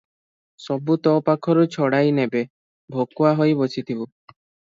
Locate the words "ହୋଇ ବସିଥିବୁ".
3.41-4.09